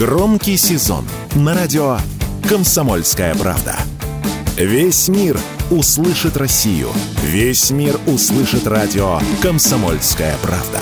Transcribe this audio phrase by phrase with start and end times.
[0.00, 1.98] Громкий сезон на радио
[2.48, 3.76] «Комсомольская правда».
[4.56, 5.38] Весь мир
[5.70, 6.88] услышит Россию.
[7.22, 10.80] Весь мир услышит радио «Комсомольская правда».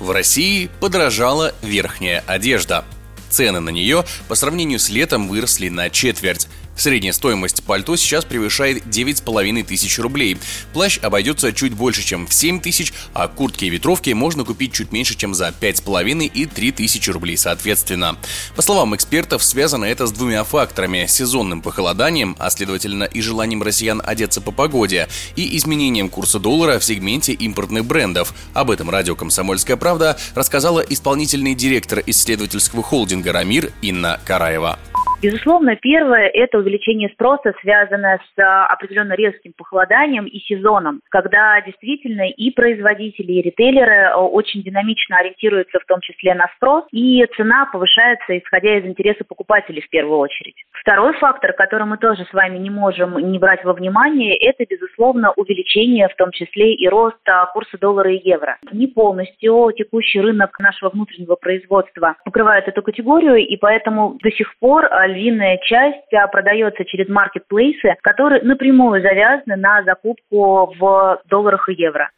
[0.00, 2.86] В России подорожала верхняя одежда.
[3.28, 6.48] Цены на нее по сравнению с летом выросли на четверть.
[6.78, 10.38] Средняя стоимость пальто сейчас превышает 9,5 тысяч рублей.
[10.72, 14.92] Плащ обойдется чуть больше, чем в 7 тысяч, а куртки и ветровки можно купить чуть
[14.92, 18.16] меньше, чем за 5,5 и 3 тысячи рублей соответственно.
[18.54, 24.00] По словам экспертов, связано это с двумя факторами– сезонным похолоданием, а следовательно и желанием россиян
[24.04, 28.32] одеться по погоде, и изменением курса доллара в сегменте импортных брендов.
[28.54, 34.78] Об этом радио «Комсомольская правда» рассказала исполнительный директор исследовательского холдинга «Рамир» Инна Караева.
[35.20, 42.28] Безусловно, первое– это увеличение спроса, связанное с а, определенно резким похолоданием и сезоном, когда действительно
[42.28, 47.66] и производители, и ритейлеры а, очень динамично ориентируются в том числе на спрос, и цена
[47.72, 50.54] повышается, исходя из интереса покупателей в первую очередь.
[50.70, 55.32] Второй фактор, который мы тоже с вами не можем не брать во внимание, это, безусловно,
[55.32, 58.56] увеличение, в том числе и рост а, курса доллара и евро.
[58.70, 64.86] Не полностью текущий рынок нашего внутреннего производства покрывает эту категорию, и поэтому до сих пор
[65.08, 72.10] львиная часть а, продается через маркетплейсы, которые напрямую завязаны на закупку в долларах и евро.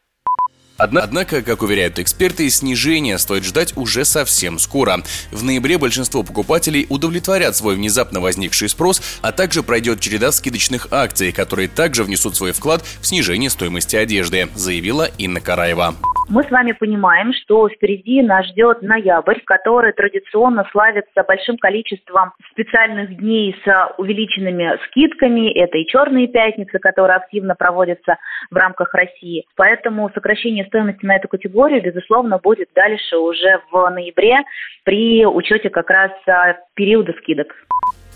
[0.82, 5.02] Однако, как уверяют эксперты, снижение стоит ждать уже совсем скоро.
[5.30, 11.32] В ноябре большинство покупателей удовлетворят свой внезапно возникший спрос, а также пройдет череда скидочных акций,
[11.32, 15.96] которые также внесут свой вклад в снижение стоимости одежды, заявила Инна Караева.
[16.32, 23.16] Мы с вами понимаем, что впереди нас ждет ноябрь, который традиционно славится большим количеством специальных
[23.16, 25.52] дней с увеличенными скидками.
[25.52, 28.16] Это и черные пятницы, которые активно проводятся
[28.48, 29.44] в рамках России.
[29.56, 34.36] Поэтому сокращение стоимости на эту категорию, безусловно, будет дальше уже в ноябре
[34.84, 37.48] при учете как раз а, периода скидок.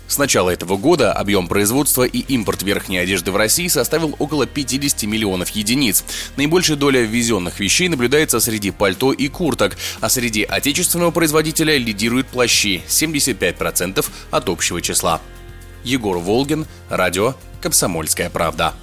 [0.07, 5.03] С начала этого года объем производства и импорт верхней одежды в России составил около 50
[5.03, 6.03] миллионов единиц.
[6.37, 12.83] Наибольшая доля ввезенных вещей наблюдается среди пальто и курток, а среди отечественного производителя лидируют плащи–
[12.87, 15.21] 75% от общего числа.
[15.83, 18.73] Егор Волгин, радио «Комсомольская правда».